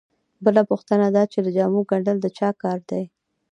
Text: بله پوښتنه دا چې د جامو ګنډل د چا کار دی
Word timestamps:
بله 0.45 0.61
پوښتنه 0.69 1.07
دا 1.15 1.23
چې 1.31 1.39
د 1.45 1.47
جامو 1.57 1.81
ګنډل 1.89 2.17
د 2.21 2.27
چا 2.37 2.49
کار 2.61 2.79
دی 2.89 3.03